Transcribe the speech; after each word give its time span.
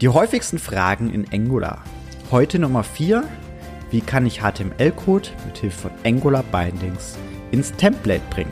Die 0.00 0.08
häufigsten 0.08 0.58
Fragen 0.58 1.10
in 1.12 1.26
Angular. 1.30 1.84
Heute 2.30 2.58
Nummer 2.58 2.84
4. 2.84 3.22
Wie 3.90 4.00
kann 4.00 4.24
ich 4.24 4.40
HTML-Code 4.40 5.28
mit 5.44 5.58
Hilfe 5.58 5.88
von 5.88 5.90
Angular 6.06 6.42
Bindings 6.42 7.18
ins 7.50 7.70
Template 7.72 8.22
bringen? 8.30 8.50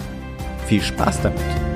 Viel 0.67 0.83
Spaß 0.83 1.23
damit! 1.23 1.68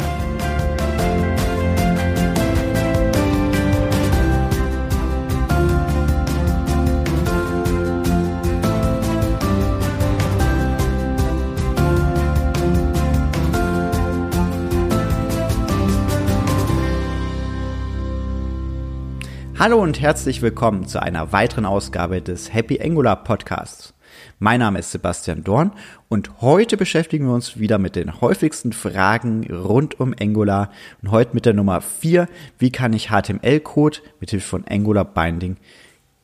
Hallo 19.62 19.80
und 19.80 20.00
herzlich 20.00 20.42
willkommen 20.42 20.88
zu 20.88 21.00
einer 21.00 21.30
weiteren 21.30 21.66
Ausgabe 21.66 22.20
des 22.20 22.52
Happy 22.52 22.82
Angular 22.82 23.22
Podcasts. 23.22 23.94
Mein 24.40 24.58
Name 24.58 24.80
ist 24.80 24.90
Sebastian 24.90 25.44
Dorn 25.44 25.70
und 26.08 26.40
heute 26.40 26.76
beschäftigen 26.76 27.26
wir 27.28 27.34
uns 27.34 27.60
wieder 27.60 27.78
mit 27.78 27.94
den 27.94 28.20
häufigsten 28.20 28.72
Fragen 28.72 29.48
rund 29.54 30.00
um 30.00 30.16
Angular 30.20 30.72
und 31.00 31.12
heute 31.12 31.34
mit 31.34 31.46
der 31.46 31.54
Nummer 31.54 31.80
4, 31.80 32.26
wie 32.58 32.72
kann 32.72 32.92
ich 32.92 33.10
HTML-Code 33.10 33.98
mit 34.18 34.30
Hilfe 34.30 34.48
von 34.48 34.64
Angular 34.68 35.04
Binding 35.04 35.56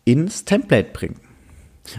ins 0.04 0.44
Template 0.44 0.90
bringen. 0.92 1.20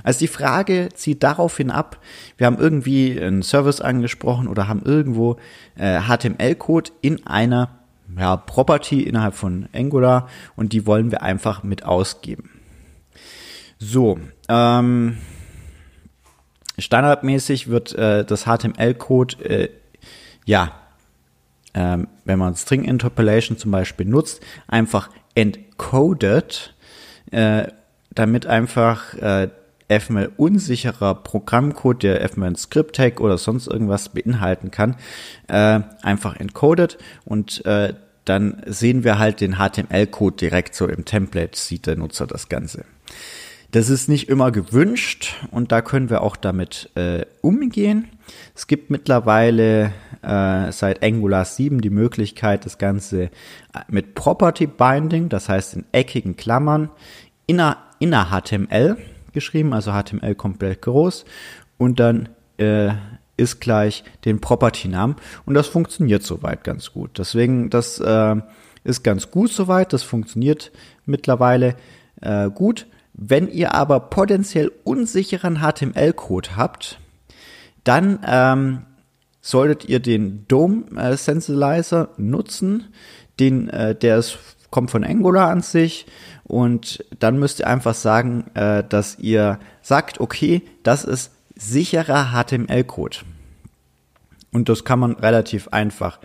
Also 0.03 0.20
die 0.20 0.28
Frage 0.28 0.90
zieht 0.94 1.23
daraufhin 1.23 1.72
ab, 1.72 2.02
wir 2.36 2.48
haben 2.48 2.59
irgendwie 2.59 3.17
einen 3.17 3.44
Service 3.44 3.80
angesprochen 3.80 4.50
oder 4.50 4.67
haben 4.67 4.81
irgendwo 4.84 5.38
äh, 5.78 6.02
HTML-Code 6.02 6.92
in 7.00 7.26
einer 7.26 7.79
ja, 8.18 8.38
Property 8.38 9.04
innerhalb 9.04 9.36
von 9.36 9.68
Angular 9.73 10.27
und 10.55 10.73
die 10.73 10.86
wollen 10.86 11.12
wir 11.12 11.22
einfach 11.22 11.63
mit 11.63 11.84
ausgeben. 11.84 12.50
So, 13.77 14.20
ähm, 14.50 15.17
standardmäßig 16.78 17.69
wird 17.69 17.94
äh, 17.94 18.25
das 18.25 18.44
HTML-Code, 18.44 19.44
äh, 19.45 19.69
ja, 20.45 20.73
ähm, 21.73 22.08
wenn 22.25 22.39
man 22.39 22.56
String 22.56 22.84
Interpolation 22.84 23.58
zum 23.58 23.72
Beispiel 23.72 24.06
nutzt, 24.06 24.41
einfach 24.67 25.09
encoded, 25.36 26.73
äh, 27.31 27.67
damit 28.12 28.47
einfach 28.47 29.14
äh, 29.14 29.50
FML 29.90 30.32
unsicherer 30.38 31.16
Programmcode, 31.16 32.04
der 32.04 32.30
FML 32.30 32.56
Script 32.58 32.95
Tag 32.95 33.20
oder 33.20 33.38
sonst 33.38 33.68
irgendwas 33.68 34.09
beinhalten 34.09 34.72
kann, 34.72 34.96
äh, 35.48 35.81
einfach 36.02 36.36
encoded 36.36 36.98
und 37.26 37.66
äh, 37.66 37.94
dann 38.26 38.62
sehen 38.68 39.04
wir 39.04 39.18
halt 39.18 39.42
den 39.42 39.56
HTML-Code 39.56 40.36
direkt 40.38 40.76
so 40.76 40.88
im 40.88 41.04
Template, 41.04 41.58
sieht 41.58 41.88
der 41.88 41.96
Nutzer 41.96 42.28
das 42.28 42.48
Ganze. 42.48 42.86
Das 43.72 43.90
ist 43.90 44.09
nicht 44.09 44.30
immer 44.30 44.52
gewünscht 44.52 45.36
und 45.52 45.72
da 45.72 45.81
können 45.81 46.09
wir 46.09 46.22
auch 46.22 46.36
damit 46.36 46.90
äh, 46.96 47.26
umgehen. 47.42 48.08
Es 48.56 48.66
gibt 48.66 48.90
mittlerweile 48.90 49.94
äh, 50.24 50.72
seit 50.72 51.03
Angular 51.03 51.46
7 51.46 51.81
die 51.81 51.92
Möglichkeit, 51.92 52.66
das 52.66 52.80
Ganze 52.80 53.24
äh, 53.24 53.30
mit 53.88 54.16
Property 54.16 54.66
Binding, 54.66 55.30
das 55.30 55.50
heißt 55.50 55.76
in 55.76 55.86
eckigen 55.92 56.36
Klammern, 56.36 56.90
inner, 57.46 57.78
inner 58.00 58.30
HTML 58.31 58.98
geschrieben, 59.40 59.73
also 59.73 59.92
HTML 59.92 60.36
komplett 60.36 60.82
groß 60.82 61.26
und 61.78 62.00
dann 62.00 62.30
äh, 62.58 62.92
ist 63.38 63.59
gleich 63.59 64.04
den 64.26 64.42
Property-Namen 64.42 65.16
und 65.46 65.54
das 65.54 65.68
funktioniert 65.68 66.23
soweit 66.23 66.64
ganz 66.64 66.92
gut. 66.92 67.18
Deswegen, 67.18 67.70
das 67.70 68.00
äh, 68.00 68.36
ist 68.84 69.04
ganz 69.04 69.31
gut 69.31 69.52
soweit, 69.52 69.94
das 69.94 70.04
funktioniert 70.04 70.72
mittlerweile 71.06 71.76
äh, 72.22 72.50
gut. 72.50 72.88
Wenn 73.14 73.50
ihr 73.50 73.73
aber 73.73 74.00
potenziell 74.00 74.72
unsicheren 74.84 75.59
HTML-Code 75.59 76.56
habt, 76.56 77.00
dann 77.84 78.19
ähm, 78.25 78.86
solltet 79.42 79.86
ihr 79.86 80.00
den 80.00 80.46
Dome 80.47 80.84
äh, 80.96 82.06
nutzen, 82.18 82.94
den, 83.40 83.69
äh, 83.69 83.96
der 83.96 84.18
ist, 84.18 84.38
kommt 84.69 84.91
von 84.91 85.03
Angular 85.03 85.50
an 85.50 85.62
sich 85.62 86.06
und 86.44 87.03
dann 87.19 87.40
müsst 87.40 87.59
ihr 87.59 87.68
einfach 87.68 87.96
sagen, 87.96 88.46
äh, 88.53 88.84
dass 88.88 89.19
ihr 89.19 89.59
sagt, 89.81 90.19
okay, 90.19 90.62
das 90.84 91.03
ist 91.03 91.31
sicherer 91.56 92.31
HTML-Code. 92.34 93.18
Und 94.52 94.69
das 94.69 94.84
kann 94.84 95.00
man 95.00 95.13
relativ 95.13 95.68
einfach 95.69 96.19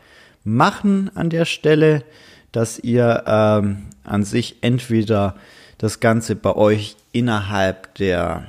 machen 0.44 1.10
an 1.14 1.30
der 1.30 1.44
Stelle, 1.44 2.04
dass 2.52 2.78
ihr 2.78 3.24
ähm, 3.26 3.86
an 4.04 4.24
sich 4.24 4.58
entweder 4.62 5.34
das 5.78 6.00
Ganze 6.00 6.36
bei 6.36 6.54
euch 6.54 6.96
innerhalb 7.12 7.94
der 7.96 8.46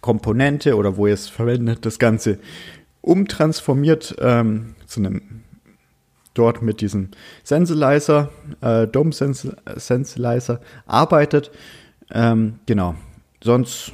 Komponente 0.00 0.76
oder 0.76 0.96
wo 0.96 1.06
ihr 1.06 1.14
es 1.14 1.28
verwendet, 1.28 1.86
das 1.86 1.98
Ganze 1.98 2.38
umtransformiert 3.00 4.16
ähm, 4.20 4.74
zu 4.86 5.00
einem 5.00 5.42
dort 6.38 6.62
mit 6.62 6.80
diesem 6.80 7.10
Sensilizer, 7.42 8.30
äh, 8.60 8.86
DOM 8.86 9.12
Sensilizer 9.12 10.60
arbeitet. 10.86 11.50
Ähm, 12.10 12.60
genau. 12.66 12.94
Sonst 13.42 13.92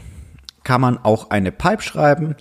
kann 0.63 0.81
man 0.81 0.99
auch 0.99 1.31
eine 1.31 1.53
Pipe 1.53 1.83
schreiben, 1.83 2.37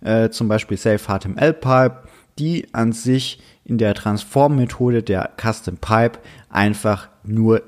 äh, 0.00 0.30
zum 0.30 0.48
Beispiel 0.48 0.76
Save 0.76 0.98
HTML 0.98 1.52
Pipe, 1.52 2.02
die 2.38 2.72
an 2.72 2.92
sich 2.92 3.40
in 3.64 3.78
der 3.78 3.94
Transform-Methode 3.94 5.02
der 5.02 5.30
Custom 5.40 5.76
Pipe 5.76 6.18
einfach 6.48 7.08
nur 7.22 7.62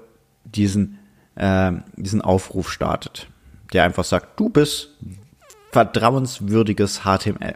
diesen, 0.45 0.99
äh, 1.35 1.73
diesen 1.97 2.23
Aufruf 2.23 2.71
startet, 2.71 3.29
der 3.73 3.85
einfach 3.85 4.05
sagt, 4.05 4.39
du 4.39 4.49
bist 4.49 4.97
vertrauenswürdiges 5.73 7.03
HTML. 7.05 7.55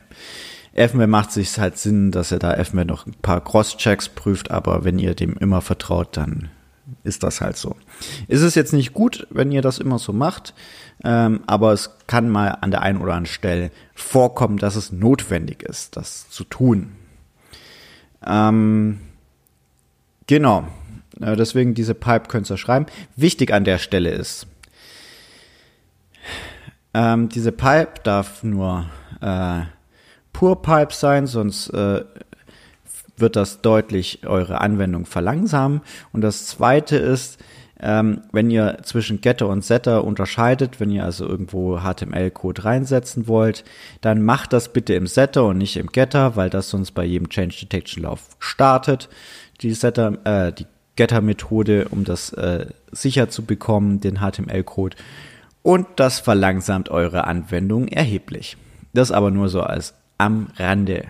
FML 0.75 1.07
macht 1.07 1.31
sich 1.31 1.59
halt 1.59 1.79
Sinn, 1.79 2.11
dass 2.11 2.33
er 2.33 2.41
da 2.41 2.63
FML 2.63 2.85
noch 2.85 3.07
ein 3.07 3.15
paar 3.15 3.43
Cross-Checks 3.43 4.09
prüft, 4.11 4.51
aber 4.51 4.85
wenn 4.85 4.99
ihr 4.99 5.15
dem 5.15 5.37
immer 5.37 5.61
vertraut, 5.61 6.17
dann 6.17 6.51
ist 7.05 7.23
das 7.23 7.41
halt 7.41 7.57
so. 7.57 7.77
Ist 8.29 8.43
es 8.43 8.55
jetzt 8.55 8.73
nicht 8.73 8.93
gut, 8.93 9.27
wenn 9.31 9.53
ihr 9.53 9.63
das 9.63 9.79
immer 9.79 9.99
so 9.99 10.13
macht, 10.13 10.53
ähm, 11.05 11.43
aber 11.47 11.73
es 11.73 11.91
kann 12.07 12.29
mal 12.29 12.49
an 12.61 12.71
der 12.71 12.83
einen 12.83 12.99
oder 13.01 13.15
anderen 13.15 13.33
Stelle 13.33 13.71
vorkommen, 13.95 14.59
dass 14.59 14.75
es 14.77 14.93
notwendig 14.93 15.63
ist, 15.63 15.97
das 15.97 16.29
zu 16.29 16.45
tun. 16.45 16.93
Ähm, 18.27 19.01
genau. 20.27 20.67
Äh, 21.21 21.37
deswegen 21.37 21.75
diese 21.75 21.95
Pipe 21.95 22.29
könnt 22.29 22.51
ihr 22.51 22.57
schreiben. 22.57 22.87
Wichtig 23.17 23.53
an 23.53 23.65
der 23.65 23.79
Stelle 23.79 24.11
ist, 24.11 24.47
ähm, 26.95 27.29
diese 27.29 27.53
Pipe 27.53 28.01
darf 28.03 28.43
nur 28.43 28.87
äh, 29.21 29.63
Pure 30.35 30.57
Pipe 30.57 30.93
sein, 30.93 31.27
sonst 31.27 31.71
äh, 31.71 32.05
wird 33.17 33.37
das 33.37 33.63
deutlich 33.63 34.27
eure 34.27 34.61
Anwendung 34.61 35.07
verlangsamen. 35.07 35.81
Und 36.13 36.21
das 36.21 36.47
zweite 36.47 36.97
ist, 36.97 37.39
ähm, 37.81 38.23
wenn 38.33 38.51
ihr 38.51 38.79
zwischen 38.83 39.21
Getter 39.21 39.49
und 39.49 39.65
Setter 39.65 40.05
unterscheidet, 40.05 40.81
wenn 40.81 40.91
ihr 40.91 41.05
also 41.05 41.27
irgendwo 41.27 41.79
HTML-Code 41.79 42.65
reinsetzen 42.65 43.29
wollt, 43.29 43.65
dann 44.01 44.23
macht 44.23 44.53
das 44.53 44.73
bitte 44.73 44.95
im 44.95 45.07
Setter 45.07 45.45
und 45.45 45.59
nicht 45.59 45.77
im 45.77 45.87
Getter, 45.87 46.37
weil 46.37 46.51
das 46.51 46.69
sonst 46.69 46.93
bei 46.93 47.05
jedem 47.05 47.29
Change 47.29 47.57
Detection 47.61 48.03
Lauf 48.03 48.29
startet. 48.39 49.09
Die 49.61 49.73
Setter, 49.73 50.19
äh, 50.25 50.53
die 50.53 50.67
Getter-Methode, 50.97 51.89
um 51.91 52.05
das 52.05 52.33
äh, 52.33 52.67
sicher 52.93 53.29
zu 53.29 53.45
bekommen, 53.45 54.01
den 54.01 54.19
HTML-Code. 54.19 54.97
Und 55.63 55.87
das 55.97 56.21
verlangsamt 56.21 56.91
eure 56.91 57.25
Anwendung 57.25 57.89
erheblich. 57.89 58.57
Das 58.93 59.11
aber 59.11 59.31
nur 59.31 59.49
so 59.49 59.63
als 59.63 59.95
am 60.19 60.49
Rande. 60.57 61.09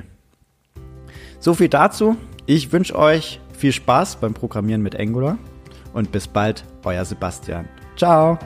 So 1.40 1.54
viel 1.54 1.68
dazu. 1.68 2.16
Ich 2.46 2.72
wünsche 2.72 2.96
euch 2.96 3.40
viel 3.56 3.72
Spaß 3.72 4.16
beim 4.16 4.34
Programmieren 4.34 4.82
mit 4.82 4.98
Angular 4.98 5.38
und 5.92 6.12
bis 6.12 6.28
bald, 6.28 6.64
euer 6.84 7.04
Sebastian. 7.04 7.68
Ciao! 7.96 8.38